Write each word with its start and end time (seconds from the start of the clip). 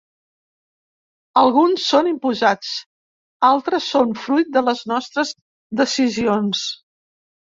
Alguns 1.41 1.83
són 1.89 2.07
imposats, 2.11 2.71
altres 3.51 3.91
són 3.95 4.15
fruit 4.23 4.49
de 4.55 4.63
les 4.69 4.81
nostres 4.93 5.35
decisions. 5.83 6.65